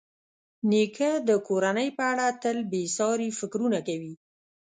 نیکه 0.69 1.11
د 1.27 1.29
کورنۍ 1.47 1.89
په 1.97 2.03
اړه 2.11 2.27
تل 2.41 2.57
بېساري 2.71 3.29
فکرونه 3.39 3.79
کوي. 3.87 4.13